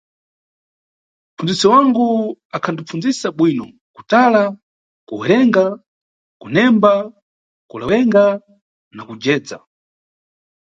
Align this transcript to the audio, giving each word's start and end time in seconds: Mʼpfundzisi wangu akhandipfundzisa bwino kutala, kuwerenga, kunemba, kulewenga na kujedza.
Mʼpfundzisi 1.31 1.65
wangu 1.73 2.05
akhandipfundzisa 2.55 3.27
bwino 3.37 3.65
kutala, 3.95 4.43
kuwerenga, 5.07 5.65
kunemba, 6.41 6.93
kulewenga 7.69 8.25
na 8.95 9.01
kujedza. 9.07 9.57